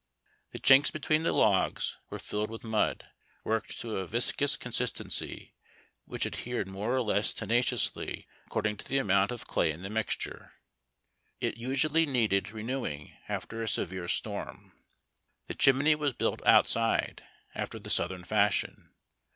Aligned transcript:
The 0.51 0.57
chinks 0.57 0.91
between 0.91 1.21
the 1.21 1.31
logs 1.31 1.97
were 2.09 2.17
filled 2.17 2.49
with 2.49 2.63
mud, 2.63 3.05
worked 3.43 3.79
to 3.81 3.97
a 3.97 4.07
viscous 4.07 4.57
consistency, 4.57 5.53
which 6.05 6.25
adhered 6.25 6.67
more 6.67 6.91
or 6.95 7.03
less 7.03 7.35
tenaciously 7.35 8.25
according 8.47 8.77
to 8.77 8.87
the 8.87 8.97
amount 8.97 9.29
of 9.31 9.45
clay 9.45 9.69
in 9.71 9.83
the 9.83 9.91
mixture. 9.91 10.53
It 11.39 11.57
usually 11.57 12.07
needed 12.07 12.51
renewing 12.51 13.15
after 13.29 13.61
a 13.61 13.67
severe 13.67 14.07
storm. 14.07 14.71
The 15.45 15.53
chimney 15.53 15.93
was 15.93 16.13
built 16.13 16.41
outside, 16.47 17.23
after 17.53 17.77
the 17.77 17.91
southern 17.91 18.23
fashion. 18.23 18.89